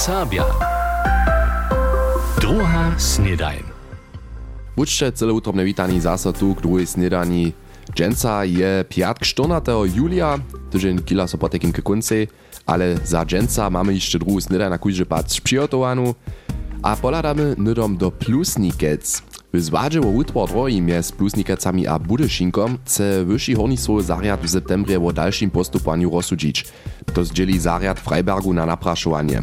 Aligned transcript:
Sabia. 0.00 0.48
Druga 2.40 2.96
snedajn. 2.96 3.68
Buďte 4.72 5.12
celé 5.12 5.28
utrobne 5.28 5.60
vítaní 5.60 6.00
zase 6.00 6.32
tu 6.32 6.56
k 6.56 6.64
druhej 6.64 6.88
snedani. 6.88 7.52
Dženca 7.92 8.48
je 8.48 8.80
piatk 8.88 9.20
14. 9.20 9.60
julia, 9.92 10.40
tydzień 10.72 11.04
kila 11.04 11.28
so 11.28 11.36
potekim 11.36 11.68
k 11.68 11.84
konci, 11.84 12.32
ale 12.64 12.96
za 13.04 13.28
dženca 13.28 13.68
mamy 13.68 13.92
jeszcze 13.92 14.16
druhú 14.16 14.40
snedaj 14.40 14.72
na 14.72 14.80
kujże 14.80 15.04
pac 15.04 15.28
przygotowanú 15.36 16.16
a 16.80 16.96
poladamy 16.96 17.60
nydom 17.60 18.00
do 18.00 18.08
Plusnikec. 18.08 19.22
W 19.52 19.60
zwadze 19.60 20.00
o 20.00 20.08
utwór 20.08 20.48
drogi 20.48 20.82
mjez 20.82 21.12
Plusnikecami 21.12 21.86
a 21.86 21.98
Budyšinkom 21.98 22.78
chce 22.84 23.24
wyższy 23.24 23.54
hornictwo 23.54 24.02
zariad 24.02 24.40
w 24.40 24.48
septembrze 24.48 24.96
o 24.96 25.12
dalszym 25.12 25.50
postupaniu 25.50 26.10
rozsudzić. 26.10 26.64
To 27.12 27.24
zdzieli 27.24 27.58
zariad 27.58 28.00
Freibergu 28.00 28.54
na 28.54 28.66
napraszowanie. 28.66 29.42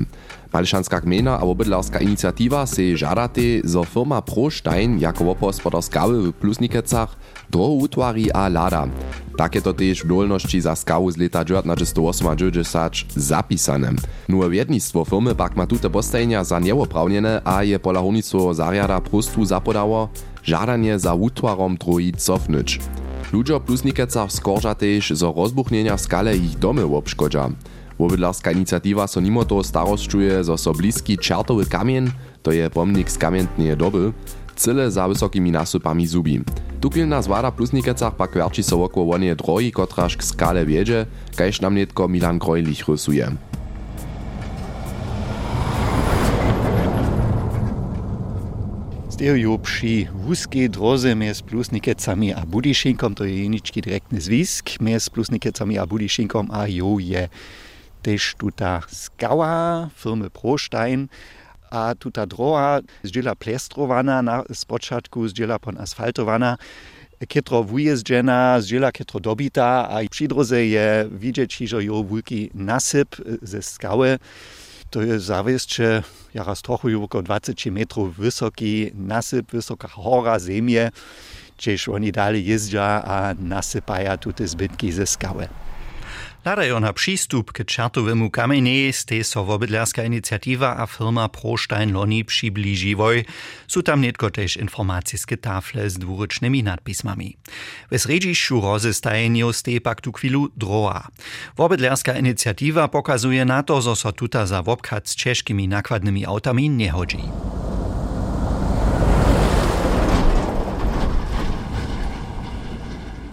Mališanska 0.53 0.99
gmena 0.99 1.39
a 1.39 1.43
obydlarska 1.43 1.99
inicjatywa 1.99 2.65
se 2.65 2.95
žadate, 2.95 3.61
zo 3.63 3.83
firma 3.83 4.21
ProStein 4.21 4.99
jako 4.99 5.31
opospodarskawy 5.31 6.21
w 6.21 6.33
Plusnikecach 6.33 7.17
drohu 7.49 7.77
utwari 7.77 8.31
a 8.31 8.47
lada. 8.49 8.88
Takie 9.38 9.61
to 9.61 9.73
też 9.73 10.03
w 10.03 10.07
dolności 10.07 10.61
za 10.61 10.75
skawu 10.75 11.11
z 11.11 11.17
leta 11.17 11.45
1998 11.45 12.89
zapisane. 13.15 13.91
Nowe 14.29 14.49
wiednictwo 14.49 15.05
firmy 15.05 15.35
pak 15.35 15.55
ma 15.55 15.67
tute 15.67 15.89
postajenia 15.89 16.43
za 16.43 16.59
nieoprawniene 16.59 17.41
a 17.45 17.63
je 17.63 17.79
pola 17.79 18.02
hornictwo 18.02 18.53
zariada 18.53 19.02
prostu 19.02 19.45
zapodało 19.45 20.09
żadanie 20.43 20.99
za 20.99 21.13
utwarom 21.13 21.77
drohi 21.77 22.13
cofnyć. 22.13 22.79
Ludzie 23.33 23.59
Plusnikecach 23.59 24.31
skorża 24.31 24.75
też, 24.75 25.11
zo 25.11 25.33
rozbuchnienia 25.38 25.97
skale 25.97 26.38
ich 26.38 26.59
domy 26.59 26.83
obszkodza. 26.83 27.49
Wobydlarska 27.99 28.51
inicjatywa 28.51 29.07
so 29.07 29.21
mimo 29.21 29.45
toho 29.45 29.63
starosćuje, 29.63 30.43
zo 30.43 30.57
so 30.57 30.73
bliski 30.73 31.17
čertowy 31.17 31.66
kamien, 31.66 32.11
to 32.41 32.52
je 32.52 32.69
pomnik 32.69 33.09
z 33.09 33.17
kamientnej 33.17 33.75
doby, 33.75 34.13
cyle 34.55 34.91
za 34.91 35.09
wysokimi 35.09 35.52
nasypami 35.52 36.07
zubi. 36.07 36.41
Tuklina 36.80 37.22
zwada 37.22 37.52
Plusnikecach 37.52 38.13
pak 38.16 38.38
werči 38.38 38.63
so 38.63 38.77
wokło 38.77 39.05
wonie 39.05 39.35
drogi, 39.35 39.72
kotraż 39.72 40.17
k 40.17 40.23
skale 40.23 40.66
wiedzie, 40.66 41.05
kajż 41.35 41.61
nam 41.61 41.73
netko 41.73 42.07
Milan 42.07 42.38
Grojlich 42.39 42.88
rysuje. 42.88 43.31
Stejo 49.09 49.57
przy 49.57 50.05
wózkiej 50.13 50.69
drodze 50.69 51.16
między 51.16 51.44
Plusnikecami 51.44 52.33
a 52.33 52.45
Budyšinkom, 52.45 53.16
to 53.16 53.25
je 53.25 53.41
jenički 53.44 53.81
direktny 53.81 54.22
zwisk 54.22 54.77
między 54.81 55.09
Plusnikecami 55.09 55.77
a 55.77 55.85
Budyšinkom, 55.85 56.53
a 56.53 56.67
jo 56.69 57.00
je 57.00 57.29
też 58.02 58.36
tuta 58.38 58.81
skała 58.88 59.90
firmy 59.95 60.30
Prostein, 60.30 61.08
a 61.70 61.95
tuta 62.00 62.26
droga 62.26 62.80
zdziela 63.03 63.36
plestrowana 63.36 64.22
na 64.22 64.44
spoczatku, 64.53 65.28
zdziela 65.28 65.59
pon 65.59 65.78
asfaltowana, 65.78 66.58
kietro 67.28 67.64
wujeżdżena, 67.64 68.62
zdziela 68.62 68.92
kietro 68.92 69.20
dobita, 69.20 69.90
a 69.90 70.09
przy 70.09 70.28
drodze 70.28 70.66
je 70.66 71.09
widzieć, 71.12 71.58
że 71.58 71.84
jo 71.84 72.03
wielki 72.03 72.50
nasyp 72.53 73.16
ze 73.42 73.62
skały. 73.62 74.20
To 74.90 75.02
je 75.02 75.20
zawieszcze 75.20 76.03
jaraz 76.34 76.62
trochę 76.62 76.98
około 76.98 77.23
20 77.23 77.72
metrów 77.72 78.16
wysoki 78.18 78.92
nasyp, 78.94 79.52
wysoka 79.52 79.88
hora 79.88 80.40
ziemie, 80.40 80.92
gdzieś 81.58 81.90
oni 81.90 82.12
dalej 82.12 82.45
jeżdża, 82.45 83.03
a 83.06 83.34
nasypają 83.40 84.18
tutaj 84.18 84.48
zbytki 84.48 84.92
ze 84.92 85.08
skały. 85.08 85.48
Nadajo 86.45 86.79
na 86.79 86.93
přístup 86.93 87.51
k 87.51 87.67
čertowemu 87.67 88.29
kamenie 88.29 88.93
ste 88.93 89.23
so 89.23 89.43
wobydlerska 89.43 90.03
inicjatywa 90.03 90.79
a 90.79 90.85
firma 90.87 91.27
Prostein 91.27 91.91
Loni 91.91 92.23
přiblíživoj. 92.23 93.27
Sú 93.67 93.83
tam 93.83 93.99
netko 93.99 94.31
tež 94.31 94.55
informacijske 94.55 95.35
tafle 95.38 95.89
s 95.89 96.00
dwurycznymi 96.00 96.63
nadpismami. 96.63 97.35
W 97.91 97.94
sredzišću 98.00 98.61
rozestajenju 98.63 99.51
ste 99.51 99.83
pak 99.83 100.01
tu 100.01 100.16
chwilu 100.16 100.47
droa. 100.56 101.11
Wobydlerska 101.59 102.16
inicjatywa 102.16 102.88
pokazuje 102.88 103.45
na 103.45 103.63
to, 103.63 103.81
zo 103.81 103.95
so 103.95 104.11
tuta 104.11 104.47
za 104.47 104.63
wobkat 104.63 105.07
z 105.07 105.16
czeskimi 105.16 105.67
nakładnymi 105.67 106.25
autami 106.25 106.69
nie 106.69 106.91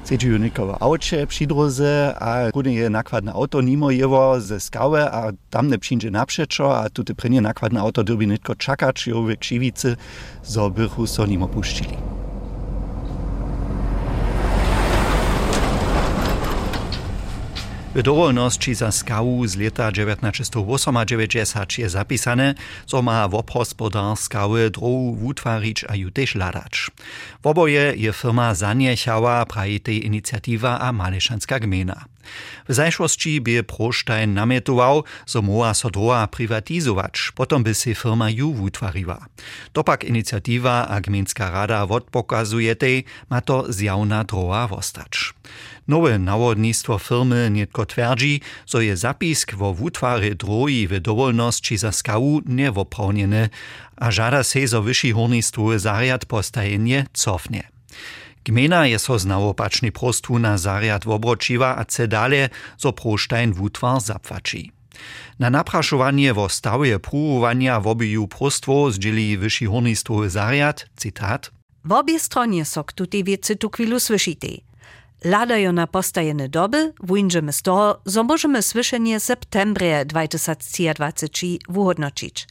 chodzi. 0.04 0.08
Sedźuju 0.08 0.38
niko 0.38 0.66
w 0.66 0.82
aucie 0.82 1.26
przy 1.26 1.46
drodze, 1.46 2.14
a 2.18 2.50
kudy 2.52 2.72
je 2.72 2.90
nakładne 2.90 3.32
auto 3.32 3.62
nimo 3.62 3.90
jewo 3.90 4.40
ze 4.40 4.60
skały, 4.60 5.02
a 5.02 5.32
tam 5.50 5.68
ne 5.68 5.78
przyjdzie 5.78 6.10
naprzeczo, 6.10 6.78
a 6.78 6.90
tutaj 6.90 7.16
prynie 7.16 7.40
nakładne 7.40 7.80
auto 7.80 8.04
derby 8.04 8.26
nitko 8.26 8.54
czakać, 8.54 9.06
jo 9.06 9.22
w 9.22 9.36
krzywicy, 9.36 9.96
zo 10.44 10.70
bychu 10.70 11.06
so 11.06 11.26
nimo 11.26 11.48
puścili. 11.48 12.23
W 17.94 18.02
dowolności 18.02 18.74
za 18.74 18.92
skału 18.92 19.46
z 19.46 19.56
lata 19.56 19.92
1998 19.92 20.96
je 21.78 21.88
zapisane, 21.88 22.54
co 22.86 23.02
ma 23.02 23.28
wobhospodar 23.28 24.16
skały 24.16 24.70
drohu 24.70 25.14
wutwarić 25.14 25.84
a 25.88 25.94
ju 25.94 26.10
też 26.10 26.34
ladać. 26.34 26.90
W 27.42 27.46
oboje 27.46 27.92
je 27.96 28.12
firma 28.12 28.54
zaniechała 28.54 29.46
praje 29.46 29.80
tej 29.80 30.06
inicjatywa 30.06 30.80
a 30.80 30.92
Malešanska 30.92 31.58
gmina. 31.60 32.13
W 32.68 32.74
zajszłości 32.74 33.40
by 33.40 33.62
Prostein 33.62 34.34
nametował, 34.34 35.04
że 35.26 35.42
moła 35.42 35.74
so 35.74 35.90
droha 35.90 36.26
prywatyzować, 36.26 37.32
potom 37.34 37.62
by 37.62 37.74
się 37.74 37.94
firma 37.94 38.30
ju 38.30 38.52
wutwariła. 38.52 39.26
To 39.72 39.84
pak 39.84 40.04
inicjatywa 40.04 40.88
a 40.88 41.00
gminska 41.00 41.50
rada 41.50 41.82
odpokazuje 41.82 42.76
tej, 42.76 43.04
ma 43.30 43.40
to 43.40 43.72
zjawna 43.72 44.24
droha 44.24 44.68
wostać. 44.68 45.34
Nowe 45.88 46.18
nawodnictwo 46.18 46.98
firmy 46.98 47.50
nietko 47.50 47.86
twierdzi, 47.86 48.40
że 48.66 48.84
je 48.84 48.96
zapisk 48.96 49.54
wo 49.54 49.74
wutwary 49.74 50.34
droji 50.34 50.88
w 50.88 51.00
dowolności 51.00 51.76
za 51.76 51.92
skału 51.92 52.40
niewoprawniony, 52.46 53.48
a 53.96 54.10
żada 54.10 54.42
se 54.42 54.68
zo 54.68 54.82
wyższy 54.82 55.12
hornictwo 55.12 55.78
zariad 55.78 56.24
postajenie 56.26 57.06
cofnie. 57.12 57.68
Gmina 58.44 58.86
je 58.86 58.98
so 58.98 59.18
znałopaczny 59.18 59.92
prostu 59.92 60.38
na 60.38 60.58
zariad 60.58 61.04
wobročiła 61.04 61.76
a 61.76 61.84
chce 61.84 62.08
dalej, 62.08 62.48
zo 62.78 62.92
wutwar 63.52 64.00
zapłaci. 64.00 64.72
Na 65.38 65.50
napraszowanie 65.50 66.34
wo 66.34 66.48
stawie 66.48 66.98
pruwowania 66.98 67.80
wobiju 67.80 68.28
prostwo 68.28 68.90
zdzieli 68.90 69.38
wyższy 69.38 69.66
hornictwo 69.66 70.30
zariad, 70.30 70.86
cytat, 70.96 71.50
W 71.84 71.92
obie 71.92 72.20
stronie 72.20 72.64
sok 72.64 72.92
tutaj 72.92 73.24
wiece 73.24 73.56
tu 73.56 73.70
chwilu 73.70 74.00
słyszite. 74.00 74.48
Ladajo 75.24 75.72
na 75.72 75.86
postajene 75.86 76.48
doby, 76.48 76.92
wujdziemy 77.00 77.52
z 77.52 77.62
toho, 77.62 78.00
zo 78.04 78.24
możemy 78.24 78.62
słyszenie 78.62 79.20
septembre 79.20 80.04
2023 80.04 81.28
wuhodnočić. 81.68 82.46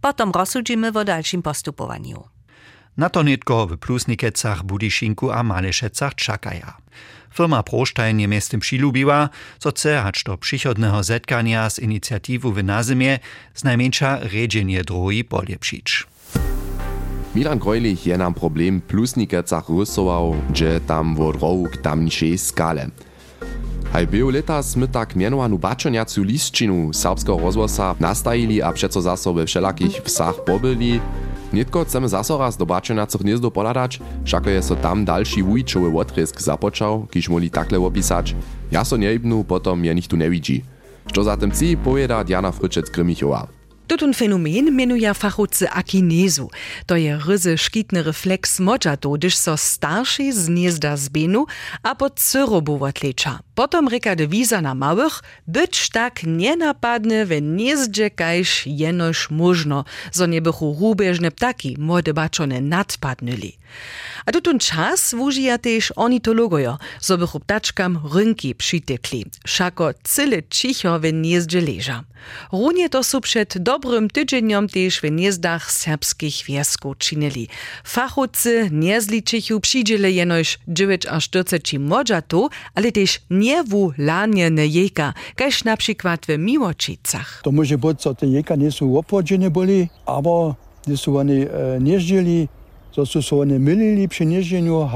Potom 0.00 0.30
rozsudzimy 0.30 0.88
o 0.88 1.04
dalszym 1.04 1.42
postupowaniu. 1.42 2.39
Na 3.00 3.08
to 3.08 3.22
netko 3.22 3.66
w 3.66 3.76
Plusnikecach, 3.76 4.62
Budyšinku 4.62 5.30
a 5.32 5.42
Malešecach 5.42 6.14
czakaja. 6.14 6.76
Firma 7.32 7.62
Prostein 7.62 8.20
je 8.20 8.28
miestem 8.28 8.60
přilubiła, 8.60 9.28
co 9.58 9.70
chce 9.70 10.02
hać 10.02 10.24
do 10.24 10.36
przychodnego 10.36 11.02
zetkania 11.02 11.70
z 11.70 11.78
inicjatywą 11.78 12.52
w 12.52 12.64
nazymie 12.64 13.18
z 13.54 13.64
najmniejsza 13.64 14.18
redzenie 14.18 14.84
drogi 14.84 15.24
polepszyć. 15.24 16.06
Milan 17.34 17.58
Grojlich 17.58 18.06
je 18.06 18.18
nam 18.18 18.34
problem 18.34 18.80
Plusnikecach 18.80 19.64
rysował, 19.78 20.34
że 20.54 20.80
tam 20.80 21.14
wo 21.14 21.32
drohu 21.32 21.68
k 21.72 21.76
tamniszej 21.76 22.38
skale. 22.38 22.90
Haj 23.92 24.06
był 24.06 24.30
leta 24.30 24.62
sme 24.62 24.86
tak 24.86 25.18
mianowanu 25.18 25.58
baczeniacu 25.58 26.22
listčinu 26.22 26.92
serbskiego 26.94 27.38
rozwosa 27.38 27.94
nastajili 28.00 28.62
a 28.62 28.72
przeco 28.72 29.02
zaso 29.02 29.34
we 29.34 29.46
wszelakich 29.46 30.02
wsach 30.06 30.44
pobyli, 30.44 31.00
Nitko 31.52 31.84
chcemy 31.84 32.08
zaso 32.08 32.38
raz 32.38 32.56
do 32.56 32.66
bačenacych 32.66 33.20
gniezdo 33.20 33.50
poladać, 33.50 33.98
všako 34.24 34.48
je 34.50 34.62
so 34.62 34.76
tam 34.76 35.04
další 35.04 35.42
wujčowy 35.42 35.90
wotrysk 35.90 36.40
započał, 36.40 37.06
kiž 37.10 37.28
moli 37.28 37.50
takle 37.50 37.78
opisać. 37.78 38.34
Ja 38.70 38.84
so 38.84 38.96
nejbnu, 38.96 39.44
potom 39.44 39.84
je 39.84 39.94
nichtu 39.94 40.16
nevidzi. 40.16 40.62
Što 41.06 41.22
za 41.22 41.36
tym 41.36 41.50
ci 41.50 41.76
powieda 41.76 42.24
Diana 42.24 42.52
Fryczec-Grymichowa. 42.52 43.59
Tutun 43.90 44.14
fenomen 44.14 44.70
mienuje 44.76 45.14
fachowcy 45.14 45.70
akinezu. 45.70 46.50
To 46.86 46.96
je 46.96 47.18
ryzy 47.26 47.58
szkitny 47.58 48.02
refleks 48.02 48.60
modżato, 48.60 49.10
gdyż 49.10 49.36
so 49.36 49.56
starszy 49.56 50.32
z 50.32 50.46
gniezda 50.46 50.96
zbenu, 50.96 51.46
a 51.82 51.94
pod 51.94 52.20
cyrobu 52.20 52.84
odlecza. 52.84 53.40
Potom 53.54 53.88
reka 53.88 54.16
dewiza 54.16 54.60
na 54.60 54.74
małych, 54.74 55.22
być 55.46 55.88
tak 55.88 56.22
nie 56.22 56.56
napadny 56.56 57.26
w 57.26 57.28
gniezdzie 57.40 58.10
kajż 58.10 58.66
jenoż 58.66 59.30
można, 59.30 59.84
zo 60.12 60.26
nie 60.26 60.42
bychu 60.42 60.76
rubeżne 60.80 61.30
ptaki 61.30 61.76
młode 61.78 62.14
baczone 62.14 62.60
nadpadnyli. 62.60 63.59
A 64.26 64.32
tutun 64.32 64.58
czas 64.58 65.14
wužija 65.14 65.58
też 65.58 65.92
ornitologojo, 65.96 66.78
zo 67.00 67.18
bychu 67.18 67.40
ptaczkam 67.40 67.98
rynki 68.14 68.54
przytekli. 68.54 69.24
Szako 69.46 69.90
cyle 70.02 70.42
cicho 70.50 71.00
w 71.00 71.02
gniezdzie 71.02 71.60
leża. 71.60 72.04
Runie 72.52 72.88
to 72.88 73.04
su 73.04 73.20
przed 73.20 73.58
dobrym 73.58 74.10
tydzieniom 74.10 74.68
też 74.68 75.00
w 75.00 75.10
niezdach 75.10 75.72
serbskich 75.72 76.44
wiersków 76.44 76.98
czynili. 76.98 77.48
Fachowcy 77.84 78.68
nie 78.72 79.00
zliczychu 79.00 79.60
przydzieli 79.60 80.14
jenoś 80.14 80.58
9 80.68 81.06
aż 81.06 81.24
40 81.24 81.78
modżatu, 81.78 82.48
ale 82.74 82.92
też 82.92 83.20
nie 83.30 83.64
w 83.64 83.92
lanie 83.98 84.50
jejka, 84.56 85.14
każ 85.36 85.64
na 85.64 85.76
przykład 85.76 86.26
w 86.26 86.38
Miłočicach. 86.38 87.40
To 87.44 87.52
może 87.52 87.78
być, 87.78 88.02
że 88.02 88.14
te 88.14 88.26
jejka 88.26 88.56
nie 88.56 88.72
są 88.72 88.98
opodzone 88.98 89.50
byli, 89.50 89.88
ale 90.06 90.54
nie 90.86 90.96
są 90.96 91.16
oni 91.16 91.42
e, 91.42 91.48
nie 92.96 93.04
żyli, 93.06 93.12
to 93.12 93.22
są 93.22 93.40
oni 93.40 93.58
mylili 93.58 94.08
przy 94.08 94.26
nieżeniu, 94.26 94.88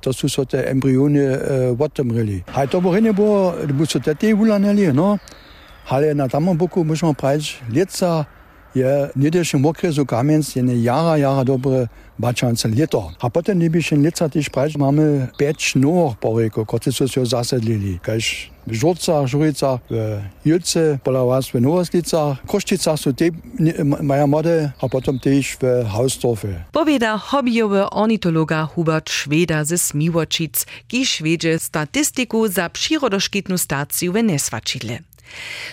to 0.00 0.12
sú 0.12 0.28
so 0.28 0.44
tie 0.44 0.68
embryóny 0.68 1.38
odtomreli. 1.78 2.44
A 2.54 2.66
to 2.66 2.80
bo 2.80 2.98
nie 2.98 3.14
było, 3.14 3.54
bo 3.74 3.86
so 3.86 4.00
te 4.00 4.34
ulaneli, 4.36 4.92
no. 4.92 5.18
Ale 5.88 6.14
na 6.14 6.28
tamom 6.28 6.56
boku 6.56 6.84
musimy 6.84 7.14
prajść 7.14 7.58
leca 7.72 8.24
je 8.74 9.10
niedešim 9.16 9.66
okresu 9.66 10.06
kamienc 10.06 10.56
je 10.56 10.62
ne 10.62 10.82
jara, 10.82 11.16
jara 11.16 11.44
dobre 11.44 11.86
bačance 12.18 12.68
leto. 12.68 13.10
A 13.20 13.28
potem 13.28 13.58
nebišem 13.58 14.02
leca 14.04 14.28
tež 14.28 14.48
prajść 14.48 14.76
mamy 14.76 15.28
pięć 15.38 15.74
nowych 15.74 16.18
porejków, 16.18 16.66
które 16.66 16.92
są 16.92 17.06
się 17.06 17.26
zasedlili. 17.26 17.98
Kaž 18.02 18.50
w 18.66 18.74
Żurcach, 18.74 19.26
Żuricach, 19.26 19.80
w 19.90 20.22
Jülce, 20.46 20.98
pola 21.02 21.24
was 21.24 21.48
w 21.50 21.54
Nowoslicach, 21.54 22.46
Košticach 22.46 22.98
są 22.98 23.14
te 23.14 23.24
mają 24.02 24.26
mody, 24.26 24.70
a 24.80 24.88
potem 24.88 25.18
też 25.18 25.56
w 25.60 25.88
Hausdorfie. 25.88 26.64
Powiada 26.72 27.18
hobbyowy 27.18 27.90
ornitologa 27.90 28.66
Hubert 28.66 29.10
Schweda 29.10 29.64
ze 29.64 29.78
Smiłočic, 29.78 30.66
kiż 30.88 31.22
wiedzie 31.22 31.58
statystyku 31.58 32.48
za 32.48 32.70
przyrodoszkitną 32.70 33.58
stację 33.58 34.10
w 34.10 34.22
Nesvačidle. 34.22 35.11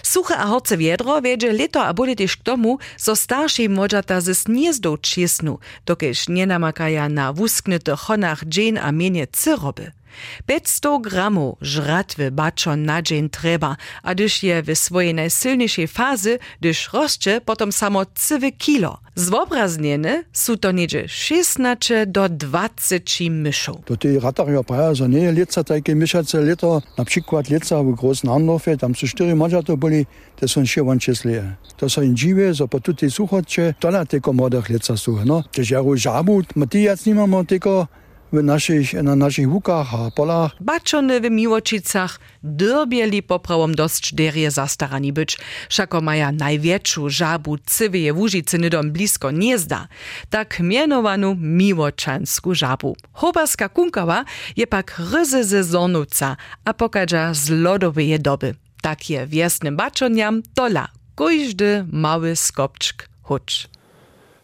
Suche 0.01 0.33
a 0.33 0.47
horce 0.49 0.79
viedro 0.79 1.19
viedže 1.21 1.51
leto 1.53 1.83
a 1.83 1.91
bude 1.93 2.15
tiež 2.15 2.39
k 2.39 2.45
tomu, 2.55 2.79
so 2.95 3.13
starší 3.13 3.67
môžata 3.67 4.23
ze 4.23 4.33
sniezdou 4.33 4.97
čiesnu, 4.97 5.59
dokež 5.85 6.31
nenamakaja 6.31 7.11
na 7.11 7.35
vusknete 7.35 7.93
chonách 7.93 8.47
džen 8.47 8.79
a 8.79 8.89
mene 8.95 9.27
cyrobe. 9.27 9.98
500 10.45 11.01
gramów 11.01 11.57
żratwy 11.61 12.31
baczon 12.31 12.83
na 12.83 13.01
dzień 13.01 13.29
trzeba, 13.29 13.75
a 14.03 14.15
gdyż 14.15 14.43
je 14.43 14.63
w 14.63 14.75
swojej 14.75 15.13
najsilniejszej 15.13 15.87
fazy, 15.87 16.39
gdyż 16.59 16.93
rośnie 16.93 17.41
potom 17.41 17.71
samo 17.71 18.05
cywy 18.15 18.51
kilo. 18.51 18.99
Zwobrazniene 19.15 20.23
są 20.33 20.57
to 20.57 20.71
niedzie 20.71 21.07
16 21.07 22.05
do 22.07 22.29
20 22.29 23.23
myszów. 23.29 23.75
To 23.85 23.97
ty 23.97 24.19
ratario 24.19 24.63
praja, 24.63 25.07
nie 25.09 25.31
leca 25.31 25.63
takie 25.63 25.95
myszace 25.95 26.41
leto, 26.41 26.81
na 26.97 27.05
przykład 27.05 27.49
leca 27.49 27.83
w 27.83 27.95
Großen 27.95 28.29
Andorfie, 28.29 28.77
tam 28.77 28.95
są 28.95 29.07
4 29.07 29.35
modżato 29.35 29.77
byli, 29.77 30.05
to 30.35 30.47
są 30.47 30.65
się 30.65 30.83
łączeslie. 30.83 31.55
To 31.77 31.89
są 31.89 32.13
dziwie, 32.13 32.53
że 32.53 32.67
po 32.67 32.79
tutaj 32.79 33.11
suchocie, 33.11 33.73
to 33.79 33.91
na 33.91 34.05
tylko 34.05 34.33
modach 34.33 34.69
leca 34.69 34.97
są, 34.97 35.25
no. 35.25 35.43
Też 35.51 35.69
ja 35.69 35.79
żabu, 35.95 36.41
Matijas 36.55 37.05
nie 37.05 37.15
mamy 37.15 37.45
tylko 37.45 37.87
naszych, 38.33 38.93
na 38.93 39.15
naszych 39.15 39.49
łukach 39.49 39.93
a 39.93 40.11
polach. 40.11 40.51
Baczony 40.59 41.21
w 41.21 41.29
Miłočicach 41.31 42.19
dyrbieli 42.43 43.23
poprawom 43.23 43.75
dość 43.75 44.13
zastarani 44.47 45.13
być, 45.13 45.37
szako 45.69 46.01
maja 46.01 46.31
największą 46.31 47.09
żabu 47.09 47.57
cywie 47.57 48.13
Łużycy 48.13 48.57
nydom 48.57 48.91
blisko 48.91 49.31
Niezda, 49.31 49.87
tak 50.29 50.59
mianowaną 50.59 51.35
Miłoczanską 51.35 52.53
żabu. 52.53 52.95
Hobarska 53.13 53.69
kunkawa 53.69 54.25
je 54.57 54.67
pak 54.67 55.01
ryzy 55.11 55.43
sezonowca, 55.43 56.37
a 56.65 56.73
pokaża 56.73 57.33
z 57.33 57.49
lodowej 57.49 58.19
doby. 58.19 58.55
Tak 58.81 59.09
je 59.09 59.27
wiesnym 59.27 59.75
baczoniam 59.75 60.41
dola, 60.55 60.87
każdy 61.15 61.85
mały 61.91 62.35
skopczk 62.35 63.09
hucz. 63.23 63.78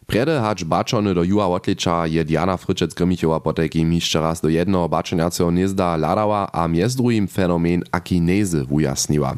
Prede 0.06 0.38
hač 0.38 0.62
bačony 0.64 1.14
do 1.14 1.26
juha 1.26 1.50
odliča 1.50 2.06
je 2.06 2.24
Diana 2.24 2.56
Fryczec 2.56 2.94
Grymichowa 2.94 3.40
poteky 3.40 3.82
jeszcze 3.82 4.20
raz 4.20 4.40
do 4.40 4.48
jednoho 4.48 4.88
bačoniaceho 4.88 5.50
niezda 5.50 5.96
ladała, 5.96 6.48
a 6.52 6.68
mjez 6.68 6.94
druhim 6.96 7.26
fenomen 7.28 7.82
akinezy 7.92 8.64
ujasniła. 8.70 9.34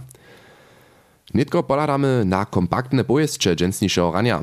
Nitko 1.34 1.62
poladamy 1.62 2.24
na 2.24 2.44
kompaktne 2.44 3.04
pojeszcze 3.04 3.56
dżęsniejszego 3.56 4.12
rania. 4.12 4.42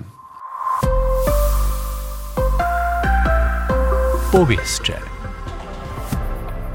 Powieszcze. 4.32 4.94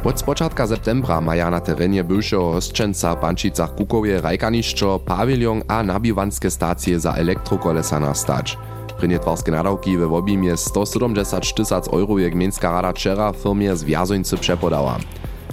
Od 0.05 0.21
spočatka 0.21 0.67
septembra 0.67 1.21
maja 1.21 1.51
na 1.51 1.61
terenie 1.61 2.05
bywšeho 2.05 2.53
hostčenca 2.53 3.17
Pančicach 3.17 3.75
Kukowie 3.75 4.21
rajkanišćo, 4.21 4.99
pawilion 4.99 5.63
a 5.69 5.83
nabiwanskie 5.83 6.51
stacje 6.51 6.99
za 6.99 7.15
elektrokolesa 7.15 7.99
nastać. 7.99 8.57
Prynjetwarskie 9.01 9.53
nadawki 9.53 9.99
we 9.99 10.07
objemie 10.07 10.57
170 10.57 11.55
tysac 11.55 11.89
euro 11.89 12.19
je 12.19 12.31
gmieńska 12.31 12.71
rada 12.71 12.93
wczera 12.93 13.33
firmie 13.33 13.77
Zwiazońcy 13.77 14.37
przepodała. 14.37 14.99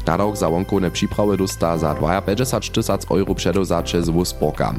Nadawk 0.08 0.38
za 0.38 0.50
wonkowne 0.50 0.92
przyprawy 0.92 1.38
dosta 1.38 1.78
za 1.78 1.96
250 1.96 2.72
tysac 2.72 3.12
euro 3.12 3.36
przedozacze 3.36 4.04
z 4.04 4.10
Wusporka. 4.10 4.74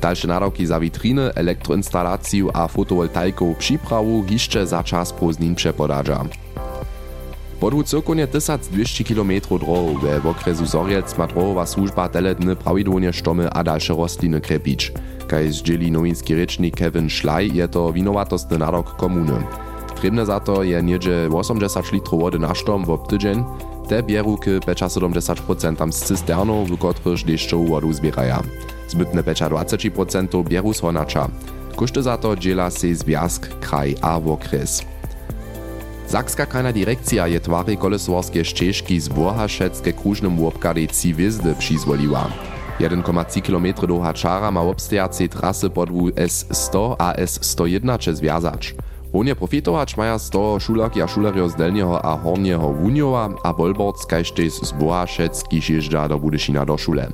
Dalsze 0.00 0.28
nadawki 0.28 0.66
za 0.66 0.80
witriny, 0.80 1.34
elektroinstalację 1.34 2.44
a 2.54 2.68
fotowoltaiką 2.68 3.54
przyprawu 3.58 4.24
jeszcze 4.30 4.66
za 4.66 4.84
czas 4.84 5.12
później 5.12 5.54
przepodadza. 5.54 6.24
Podłu 7.60 7.82
cyrkunie 7.82 8.26
1200 8.26 9.04
km 9.04 9.30
drogu 9.40 9.98
we 9.98 10.30
okresu 10.30 10.66
Zoriec 10.66 11.18
ma 11.18 11.26
drogowa 11.26 11.66
służba 11.66 12.08
tele 12.08 12.34
dny 12.34 12.56
prawidłownie 12.56 13.12
sztomy 13.12 13.50
a 13.50 13.64
dalsze 13.64 13.94
rosliny 13.94 14.40
krepić. 14.40 14.92
Kaj 15.32 15.48
zdzieli 15.52 15.88
nowinski 15.90 16.34
rečnik 16.36 16.76
Kevin 16.76 17.08
Schley 17.08 17.48
je 17.56 17.64
to 17.68 17.88
winowatostny 17.92 18.58
narok 18.60 19.00
komuny. 19.00 19.40
Trebne 19.96 20.26
za 20.28 20.40
to 20.40 20.60
je 20.62 20.82
niedzie 20.82 21.28
80 21.32 21.92
litrów 21.92 22.20
wody 22.20 22.38
na 22.38 22.54
sztom 22.54 22.84
w 22.84 23.08
tydzień, 23.08 23.44
te 23.88 24.02
bieru 24.02 24.36
k 24.36 24.60
75% 24.60 25.92
z 25.92 26.00
cysternów, 26.04 26.68
w 26.68 26.76
których 26.76 27.24
deszczową 27.24 27.66
wodę 27.66 27.94
zbierają. 27.94 28.36
Zbytne 28.88 29.22
25% 29.22 30.44
bieru 30.44 30.74
z 30.74 30.80
honacza. 30.80 31.28
Koszty 31.76 32.02
za 32.02 32.18
to 32.18 32.36
dziela 32.36 32.70
się 32.70 32.94
związk, 32.94 33.48
kraj 33.60 33.96
a 34.00 34.16
okres. 34.16 34.84
Sakska 36.06 36.46
krajna 36.46 36.72
direkcja 36.72 37.26
je 37.26 37.40
twary 37.40 37.76
koleswarskie 37.76 38.44
ścieżki 38.44 39.00
z 39.00 39.08
Włochaszeckie 39.08 39.92
krużnym 39.92 40.40
łopkary 40.40 40.86
Cywizdy 40.86 41.54
przyzwoliła. 41.58 42.28
1,3 42.80 43.42
km 43.42 43.86
do 43.86 44.00
Hačara 44.00 44.50
ma 44.50 44.60
obstajacej 44.60 45.28
trasy 45.28 45.70
podwu 45.70 46.08
S100 46.08 46.96
a 46.98 47.12
S101 47.14 47.98
przez 47.98 48.20
Wjazacz. 48.20 48.74
Wonie 49.12 49.36
profitować 49.36 49.96
maja 49.96 50.18
z 50.18 50.30
toho 50.30 50.60
šularki 50.60 51.02
a 51.02 51.08
šulerjo 51.08 51.48
z 51.48 51.54
Delnjeho 51.54 52.04
a 52.04 52.16
Hornjeho 52.16 52.72
Wunjowa 52.72 53.28
a 53.44 53.52
Bolborc 53.52 54.06
kaž 54.06 54.32
z 54.62 54.72
Bohašec, 54.72 55.44
kiž 55.50 55.70
ježdža 55.70 56.08
do 56.08 56.18
Budyšina 56.18 56.64
do 56.64 56.78
šule. 56.78 57.08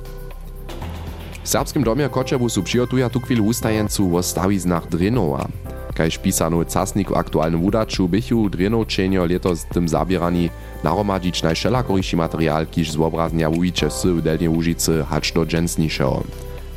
W 1.43 1.49
serbskim 1.49 1.83
domie 1.83 2.09
Koczewu 2.09 2.49
su 2.49 2.63
przygotuja 2.63 3.09
tu 3.09 3.19
chwilę 3.19 3.41
ustajencu 3.41 4.15
o 4.15 4.23
stawiznach 4.23 4.87
Drenowa. 4.87 5.47
Kaž 5.99 6.15
pisano 6.23 6.63
casnik 6.63 7.11
aktualnym 7.11 7.59
wudaču 7.59 8.07
bychu 8.07 8.47
Drenowčenio 8.49 9.27
letos 9.27 9.67
tym 9.67 9.83
zabierani 9.83 10.47
naromadzić 10.83 11.43
najšelakoriši 11.43 12.15
materiál, 12.15 12.63
kiž 12.71 12.95
zobraznia 12.95 13.51
wujiče 13.51 13.91
sy 13.91 14.15
w 14.15 14.23
Delnie 14.23 14.47
Łužicy 14.47 15.03
hacz 15.03 15.35
do 15.35 15.43
dżensnišeho. 15.43 16.23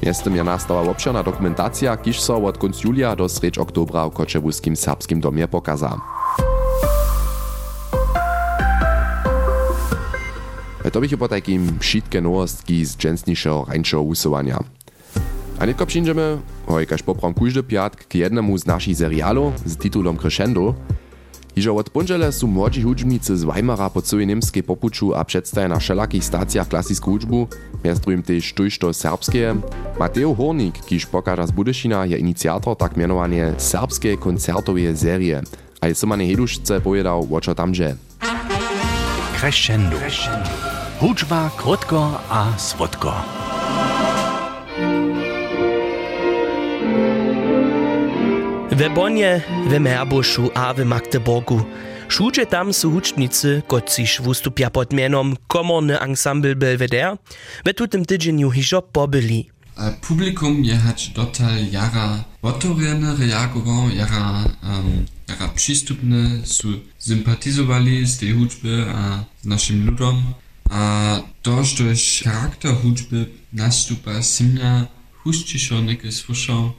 Miestem 0.03 0.35
je 0.35 0.45
nastała 0.45 0.83
obszerna 0.83 1.23
dokumentacja, 1.23 1.97
kiž 1.97 2.21
so 2.21 2.43
od 2.43 2.59
konc 2.59 2.83
julia 2.85 3.15
do 3.17 3.29
sreč 3.29 3.59
oktobra 3.59 4.11
w 4.11 4.13
Koczewuskim 4.13 4.77
serbskim 4.77 5.21
domie 5.21 5.49
pokaza. 5.49 6.01
To 10.93 11.01
bych 11.01 11.17
po 11.17 11.29
takim 11.29 11.79
wszystkie 11.79 12.21
nowostki 12.21 12.85
z 12.85 12.97
dżensnišeho 12.97 13.67
rańszego 13.69 14.03
usuwania. 14.03 14.59
A 15.63 15.87
przyjdziemy, 15.87 16.39
hoj, 16.73 16.89
kaž 16.89 17.03
poprom 17.05 17.35
kujdy 17.37 17.61
piatk, 17.63 18.09
k 18.09 18.15
jednemu 18.15 18.59
z 18.59 18.65
naszych 18.67 18.97
serialów 18.97 19.53
z 19.69 19.77
tytułem 19.77 20.17
Crescendo. 20.17 20.75
Hižo 21.55 21.77
od 21.77 21.91
ponžele 21.91 22.33
su 22.33 22.49
młodzi 22.49 22.83
z 23.21 23.45
Weimara 23.45 23.91
po 23.91 24.03
całej 24.03 24.27
niemskiej 24.27 24.63
popuczu 24.63 25.15
a 25.15 25.25
przedstaje 25.25 25.69
na 25.69 25.79
wszelakich 25.79 26.25
stacjach 26.25 26.69
klasicką 26.69 27.11
hudżbu, 27.13 27.49
między 27.85 28.01
drugim 28.01 28.23
tujšto 28.55 28.93
serbskie. 28.93 29.55
Mateo 29.99 30.35
Hornik, 30.35 30.85
kiż 30.85 31.07
pokaża 31.07 31.47
z 31.47 31.51
Budyšina, 31.51 32.07
je 32.07 32.19
inicjator 32.19 32.77
tak 32.77 32.97
mianowanie 32.97 33.53
serbskiej 33.59 34.19
koncertowej 34.19 34.97
serie, 34.97 35.43
a 35.81 35.89
je 35.89 35.95
symane 35.95 36.27
heduszce 36.27 36.81
pojedał, 36.81 37.29
o 37.31 37.41
co 37.41 37.55
tam 37.55 37.75
dzieje. 37.75 37.97
Crescendo. 39.41 39.97
Hudżba 41.01 41.51
krótko 41.57 42.21
a 42.31 42.59
słodko. 42.59 43.42
We 48.83 48.91
Bonje, 48.91 49.43
we 49.69 49.81
Merbuszu 49.81 50.51
a 50.55 50.75
w 50.75 50.85
Magdeburgu. 50.85 51.65
Všude 52.09 52.47
tam 52.47 52.73
su 52.73 52.91
hučbnicy, 52.91 53.63
kociž 53.67 54.21
wustupia 54.21 54.71
pod 54.71 54.93
mienom 54.93 55.37
Komorny 55.47 56.01
Ensemble 56.01 56.55
Belvedere, 56.55 57.17
we 57.65 57.75
tutym 57.75 58.05
tydzieniu 58.05 58.51
hižo 58.51 58.83
pobyli. 58.83 59.51
Publikum 60.01 60.65
je 60.65 60.77
hać 60.77 61.09
dotal 61.09 61.73
jara 61.73 62.25
otvorene 62.43 63.17
reagował, 63.17 63.91
jara, 63.91 64.45
um, 64.63 65.07
jara 65.29 65.49
przystupne, 65.49 66.47
su 66.47 66.69
sympatizowali 66.99 68.07
z 68.07 68.19
tej 68.19 68.33
hudby 68.33 68.85
a 68.95 69.25
z 69.43 69.47
naszym 69.47 69.87
ludom. 69.87 70.23
A 70.71 71.21
to, 71.43 71.65
że 71.65 71.95
charakter 72.25 72.75
hudby 72.83 73.27
nastupa 73.53 74.23
simnia 74.23 74.87
huščišo 75.23 75.83
neke 75.83 76.13
słyszał, 76.13 76.73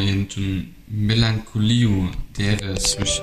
jen 0.00 0.26
tu 0.26 0.40
melankoliju 0.88 2.08
dere 2.38 2.80
słyszy. 2.80 3.22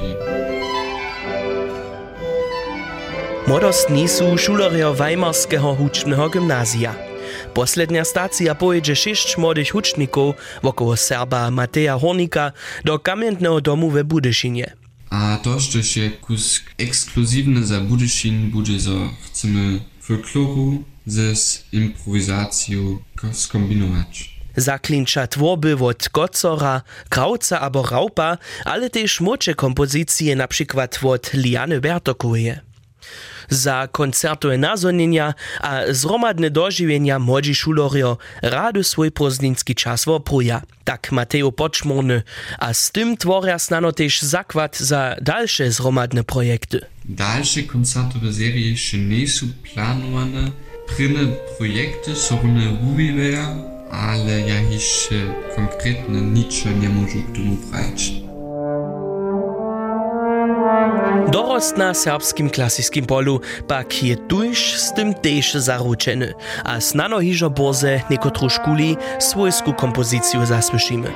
Młodostni 3.48 4.08
są 4.08 4.38
szulerio 4.38 4.94
Weimarskiego 4.94 5.75
hucznego 5.75 6.30
gimnazja. 6.30 6.96
Poslednia 7.53 8.06
stacja 8.06 8.56
pojedzie 8.56 8.96
sześć 8.96 9.38
młodych 9.38 9.72
huczników 9.72 10.36
wokoło 10.63 10.98
Serba 10.98 11.51
Mateja 11.51 12.00
Hornika 12.00 12.51
do 12.86 13.00
kamiennego 13.00 13.62
domu 13.62 13.89
we 13.89 14.03
Budyszynie. 14.03 14.74
A 15.10 15.39
to, 15.44 15.60
że 15.60 15.84
się 15.84 16.10
kus 16.22 16.62
ekskluzywny 16.77 17.65
za 17.65 17.82
Budyszyn 17.82 18.51
bude, 18.51 18.80
zo 18.80 19.10
chcemy 19.22 19.80
folkloru 20.00 20.84
ze 21.06 21.34
improwizacją 21.72 23.00
skombinować. 23.32 24.41
Zaklinča 24.55 25.27
tworby 25.27 25.75
od 25.75 26.10
Gocora, 26.13 26.81
Krauca 27.10 27.60
albo 27.60 27.84
Raupa, 27.84 28.38
ale 28.65 28.89
też 28.89 29.22
młodzie 29.22 29.55
kompozycje 29.55 30.36
na 30.36 30.48
przykład 30.48 31.00
od 31.03 31.34
Liany 31.34 31.81
Bertokowie. 31.81 32.62
Za 33.50 33.88
koncertowe 33.91 34.58
nazonienia 34.58 35.34
a 35.62 35.81
zromadne 35.89 36.50
dożywienia 36.50 37.20
młodzi 37.20 37.55
szulorio 37.55 38.17
rady 38.41 38.84
swój 38.84 39.12
pozdninski 39.12 39.75
czas 39.75 40.05
wopruja. 40.05 40.62
Tak 40.84 41.12
Mateo 41.12 41.51
Poczmurny, 41.51 42.24
a 42.60 42.74
z 42.74 42.91
tym 42.91 43.17
tworia 43.17 43.60
snano 43.60 43.91
też 43.91 44.22
zakład 44.22 44.77
za 44.77 45.15
dalsze 45.22 45.72
zromadne 45.72 46.24
projekty. 46.24 46.86
Dalsze 47.05 47.63
koncertowe 47.63 48.34
serie 48.34 48.72
jeszcze 48.72 48.98
nie 48.98 49.25
planowane. 49.74 50.51
Prynne 50.98 51.27
projekty 51.58 52.15
są 52.15 52.38
uwielbiają, 52.93 53.72
ale 53.92 54.42
ja 54.42 54.62
jeszcze 54.62 55.16
konkretne 55.56 56.22
niczego 56.22 56.76
nie 56.82 56.90
mogę 56.90 57.12
k 57.12 57.36
tomu 57.36 57.56
brać. 57.72 58.12
Dorost 61.32 61.78
na 61.78 61.94
serbskim 61.94 62.50
klasickim 62.50 63.06
polu 63.06 63.42
pak 63.68 64.04
je 64.04 64.18
tuž 64.18 64.74
s 64.76 64.94
tym 64.94 65.14
tež 65.14 65.54
zaručen, 65.54 66.34
a 66.64 66.80
snano 66.80 67.20
hižo 67.20 67.50
boze 67.50 68.02
nekotru 68.10 68.50
škuli 68.50 68.96
svojsku 69.20 69.74
kompoziciju 69.74 70.46
zaslušíme. 70.46 71.12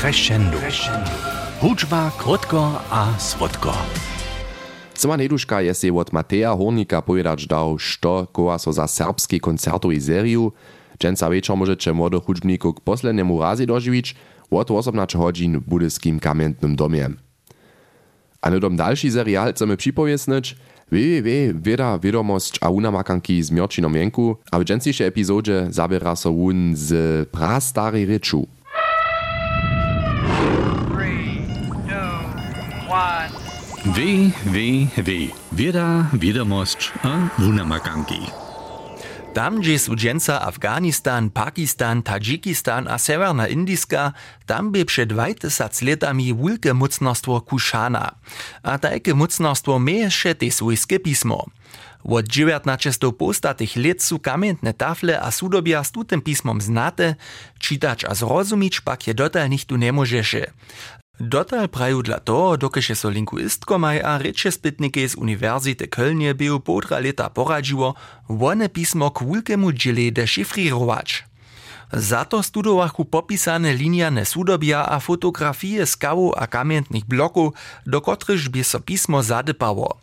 Crescendo. 0.00 0.58
Crescendo. 0.58 1.25
Hudźba 1.60 2.10
krótko 2.18 2.80
a 2.90 3.18
słodko. 3.18 3.72
Cała 4.94 5.16
neduška 5.16 5.60
je 5.60 5.74
si 5.74 5.90
od 5.90 6.12
Mateja 6.12 6.56
Hornika 6.56 7.02
povedać 7.02 7.46
dał, 7.46 7.78
što 7.78 8.26
koła 8.32 8.58
so 8.58 8.72
za 8.72 8.86
serbski 8.86 9.40
koncertowy 9.40 10.00
seriju. 10.00 10.52
Dżęca 10.98 11.30
wieczor 11.30 11.56
możecie 11.56 11.92
młodych 11.92 12.24
hudźbników 12.24 12.74
k 12.74 12.80
posledniemu 12.80 13.40
razie 13.40 13.66
dożywić, 13.66 14.14
od 14.50 14.70
18 14.70 15.18
godzin 15.18 15.60
w 15.60 15.68
budyskim 15.68 16.20
kamiennym 16.20 16.76
domie. 16.76 17.08
A 18.42 18.50
nedom 18.50 18.76
dalszy 18.76 19.10
serial 19.10 19.52
chcemy 19.52 19.76
przypowiesnąć 19.76 20.56
www. 20.92 21.98
Wiadomość 22.02 22.58
a 22.60 22.68
unamakanki 22.68 23.42
z 23.42 23.50
Mjorčinom 23.50 23.94
Jenku, 23.94 24.36
a 24.52 24.58
w 24.58 24.64
dżęciejszej 24.64 25.06
epizodzie 25.06 25.66
zabiera 25.70 26.16
so 26.16 26.32
wun 26.32 26.76
z 26.76 27.28
prastarej 27.28 28.06
ryczu. 28.06 28.55
Wie, 33.86 34.30
wie, 34.46 34.86
wie. 34.96 35.28
Wieda, 35.52 36.10
wiadomość 36.12 36.92
a 37.02 37.42
wunamakanki. 37.42 38.20
Tam, 39.34 39.60
gdzie 39.60 39.78
dżęca 39.96 40.40
Afganistan, 40.40 41.30
Pakistan, 41.30 42.02
Tadżykistan 42.02 42.88
a 42.88 42.98
Severna 42.98 43.48
Indiska, 43.48 44.12
tam 44.46 44.72
by 44.72 44.84
przed 44.84 45.08
20 45.08 45.68
latami 45.82 46.34
wielkie 46.34 46.74
mocnostwo 46.74 47.40
Kuszana. 47.40 48.14
A 48.62 48.78
takie 48.78 49.14
mocnostwo 49.14 49.78
miejesze 49.78 50.34
te 50.34 50.50
swojskie 50.50 51.00
pismo. 51.00 51.46
Od 52.04 52.28
19 52.28 52.90
postatych 53.18 53.76
lat 53.76 54.02
są 54.02 54.18
kamienne 54.18 54.74
tafle 54.74 55.20
a 55.20 55.30
sudobia 55.30 55.84
z 55.84 55.90
tutym 55.92 56.22
pismom 56.22 56.60
znate, 56.60 57.14
czytać 57.58 58.04
a 58.04 58.14
zrozumieć 58.14 58.80
pak 58.80 59.06
je 59.06 59.14
dotal 59.14 59.50
nichtu 59.50 59.76
nie. 59.76 59.92
Dotal 61.20 61.68
praju 61.68 62.04
dla 62.04 62.20
toho, 62.20 62.60
dokež 62.60 62.92
so 62.92 63.08
linguistkomaj 63.08 64.04
a 64.04 64.20
reče 64.20 64.52
spytnike 64.52 65.08
z 65.08 65.16
Univerzity 65.16 65.88
Kölnie 65.88 66.34
był 66.34 66.60
potra 66.60 66.98
leta 67.00 67.30
poradziło, 67.30 67.94
one 68.28 68.68
pismo 68.68 69.10
k 69.10 69.22
wulkemu 69.22 69.72
dźile 69.72 70.12
dešifrirować. 70.12 71.24
Za 71.92 72.24
to 72.24 72.42
studowachu 72.42 73.04
popisane 73.04 73.74
liniane 73.74 74.24
sudobia 74.24 74.86
a 74.88 75.00
fotografie 75.00 75.86
skałów 75.86 76.34
a 76.36 76.46
kamiennych 76.46 77.04
bloków, 77.04 77.54
do 77.86 78.00
których 78.00 78.48
by 78.48 78.64
so 78.64 78.80
pismo 78.80 79.22
zadypało. 79.22 80.00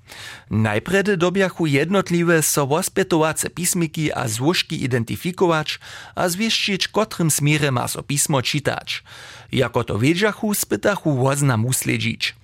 Najpredy 0.52 1.18
dobiachu 1.18 1.66
jednotliwe 1.68 2.42
so 2.42 2.68
wospětovace 2.68 3.50
pismiki 3.50 4.14
a 4.14 4.28
złożki 4.28 4.84
identyfikować, 4.84 5.80
a 6.16 6.30
zwieszczyć, 6.30 6.88
kotrym 6.88 7.32
smierem 7.32 7.74
ma 7.74 7.88
so 7.88 8.04
pismo 8.04 8.42
czytać. 8.42 9.04
Jako 9.52 9.84
to 9.84 10.00
wiedziachu, 10.00 10.54
spytachu 10.54 11.18
woznam 11.18 11.66
usledzić. 11.66 12.36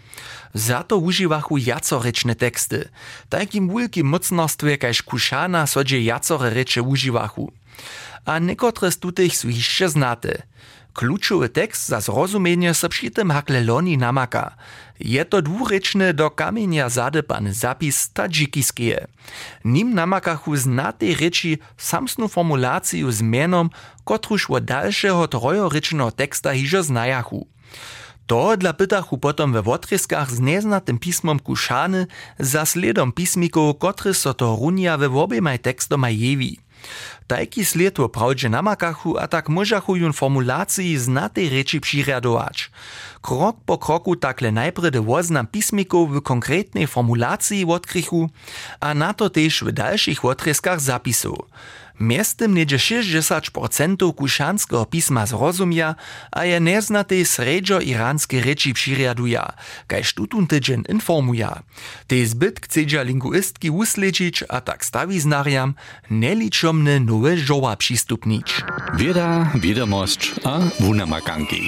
Za 0.54 0.84
to 0.84 0.98
używachu 0.98 1.58
jacorečne 1.58 2.36
teksty. 2.36 2.90
Takim 3.30 3.70
wielkim 3.70 4.08
mocnostwie 4.08 4.78
kaž 4.78 5.02
kušana 5.02 5.68
sodzie 5.68 6.02
jacore 6.02 6.50
reče 6.50 6.82
używachu. 6.82 7.52
A 8.26 8.40
niekotre 8.40 8.92
z 8.92 8.98
tutych 9.00 9.38
są 9.38 9.48
jeszcze 9.48 9.90
znate. 9.90 10.44
Kluczowy 10.94 11.50
tekst 11.50 11.88
za 11.88 12.02
zrozumienie 12.02 12.74
so 12.74 12.90
przy 12.90 13.12
tym 13.12 13.32
hakle 13.32 13.62
loni 13.64 13.98
namaka. 13.98 14.56
Je 15.00 15.26
to 15.26 15.42
dwurečny 15.42 16.14
do 16.14 16.30
kamienia 16.30 16.90
zadypany 16.90 17.54
zapis 17.54 18.12
tadżikiskie. 18.12 19.08
Nim 19.64 19.94
namakachu 19.94 20.56
znatej 20.56 21.16
reči 21.16 21.58
samsnu 21.78 22.28
formulaciju 22.28 23.12
z 23.12 23.22
menom, 23.22 23.70
kotruž 24.04 24.50
od 24.50 24.66
dalszego 24.66 25.28
trojorečného 25.28 26.12
teksta 26.12 26.52
hižo 26.52 26.84
znajachu. 26.84 27.48
To 28.28 28.54
dla 28.58 28.74
pytachu 28.74 29.18
potom 29.18 29.54
we 29.54 29.62
wotreskach 29.64 30.30
z 30.30 30.40
neznatym 30.40 31.00
pismom 31.00 31.40
kuszany 31.40 32.06
za 32.40 32.66
sledom 32.66 33.10
pismików, 33.12 33.80
kotry 33.80 34.14
so 34.14 34.34
to 34.34 34.54
runia 34.54 34.98
we 34.98 35.10
wobemaj 35.10 35.60
tekstomaj 35.60 36.14
jewi. 36.20 36.60
Tajki 37.30 37.66
sled 37.66 37.98
wo 37.98 38.10
prawdźe 38.10 38.50
namakachu 38.50 39.18
a 39.18 39.28
tak 39.28 39.50
możachu 39.50 39.96
jun 39.96 40.14
formulaciji 40.14 40.98
znatej 40.98 41.50
reči 41.50 41.80
přirjadować. 41.80 42.72
Krok 43.22 43.56
po 43.66 43.78
kroku 43.78 44.16
takle 44.16 44.52
najprede 44.52 45.02
woznam 45.02 45.48
pismików 45.48 46.10
w 46.12 46.22
konkretnej 46.22 46.88
formulaciji 46.88 47.66
odkrychu, 47.66 48.30
a 48.80 48.94
na 48.94 49.14
to 49.14 49.30
też 49.30 49.64
w 49.64 49.72
dalszych 49.72 50.22
wotreskach 50.22 50.80
zapisów. 50.82 51.40
Miestem 52.00 52.56
niedzie 52.56 52.80
60% 52.80 54.16
kušanského 54.16 54.86
pisma 54.88 55.28
zrozumia 55.28 56.00
a 56.32 56.48
je 56.48 56.56
neznatej 56.60 57.28
sredžo-iranske 57.28 58.40
reči 58.40 58.72
přirjaduja, 58.72 59.52
kaž 59.92 60.16
tutun 60.16 60.48
tydzień 60.48 60.88
informuja. 60.88 61.68
Tej 62.08 62.24
zbyt 62.26 62.64
chcedža 62.64 63.04
linguistki 63.04 63.68
usledzić 63.68 64.48
a 64.48 64.64
tak 64.64 64.88
stawiznariam 64.88 65.76
neliczomne 66.08 67.04
nowe 67.04 67.19
żoła 67.38 67.76
przystupnić. 67.76 68.62
Wieda, 68.98 69.52
wiadomość 69.56 70.36
a 70.44 70.60
wunamakanki. 70.80 71.62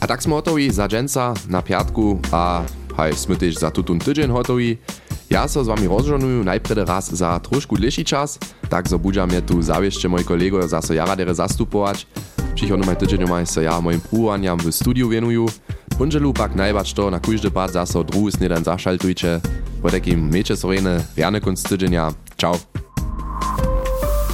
A 0.00 0.06
tak 0.06 0.22
sme 0.22 0.34
hotowi 0.34 0.72
za 0.72 0.88
dżęca 0.88 1.34
na 1.48 1.62
piatku 1.62 2.20
a 2.32 2.64
haj 2.96 3.12
sme 3.12 3.36
też 3.36 3.54
za 3.60 3.70
tutun 3.70 3.98
tydzień 3.98 4.30
hotowi. 4.32 4.78
Ja 5.30 5.48
so 5.48 5.64
z 5.64 5.68
wami 5.68 5.86
rozžonuju 5.86 6.42
najprede 6.44 6.84
raz 6.84 7.12
za 7.12 7.38
trošku 7.38 7.76
dlhší 7.76 8.04
čas, 8.04 8.38
tak 8.68 8.88
so 8.88 8.98
budžam 8.98 9.30
je 9.30 9.40
tu 9.42 9.62
zawieszcze 9.62 10.08
mój 10.08 10.24
kolego 10.24 10.68
zaso 10.68 10.94
jara 10.94 11.16
dere 11.16 11.34
zastupować. 11.34 12.06
Přichodnú 12.54 12.96
tydzień 12.96 13.28
maj 13.28 13.46
so 13.46 13.60
ja 13.60 13.80
mojim 13.80 14.00
prúvaniam 14.00 14.58
w 14.58 14.72
studiu 14.72 15.08
venuju. 15.08 15.46
Punželu 16.00 16.32
pak 16.32 16.56
najbacz 16.56 16.96
to 16.96 17.10
na 17.12 17.20
kujde 17.20 17.50
pad 17.52 17.76
zaso 17.76 18.02
druhý 18.02 18.32
snedan 18.32 18.64
zašaltujče. 18.64 19.40
Po 19.84 19.88
takým 19.92 20.32
meče 20.32 20.56
sorene, 20.56 21.04
verne 21.16 21.40
kunst 21.40 21.68
tydzienia. 21.68 22.08
Ciao. 22.40 22.56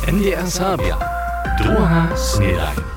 NDR 0.07 0.47
Sabia. 0.47 0.97
Druga 1.59 2.15
snedaj. 2.17 2.96